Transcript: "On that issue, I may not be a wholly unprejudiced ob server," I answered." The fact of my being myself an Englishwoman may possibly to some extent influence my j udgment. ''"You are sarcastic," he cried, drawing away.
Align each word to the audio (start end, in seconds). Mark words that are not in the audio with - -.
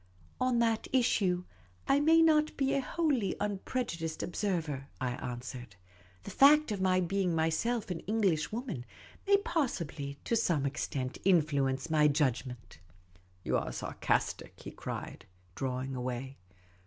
"On 0.41 0.57
that 0.57 0.87
issue, 0.91 1.43
I 1.87 1.99
may 1.99 2.23
not 2.23 2.57
be 2.57 2.73
a 2.73 2.81
wholly 2.81 3.35
unprejudiced 3.39 4.23
ob 4.23 4.35
server," 4.35 4.87
I 4.99 5.11
answered." 5.11 5.75
The 6.23 6.31
fact 6.31 6.71
of 6.71 6.81
my 6.81 6.99
being 6.99 7.35
myself 7.35 7.91
an 7.91 7.99
Englishwoman 8.07 8.87
may 9.27 9.37
possibly 9.37 10.17
to 10.23 10.35
some 10.35 10.65
extent 10.65 11.19
influence 11.23 11.91
my 11.91 12.07
j 12.07 12.25
udgment. 12.25 12.79
''"You 13.45 13.57
are 13.57 13.71
sarcastic," 13.71 14.59
he 14.61 14.71
cried, 14.71 15.27
drawing 15.53 15.95
away. 15.95 16.39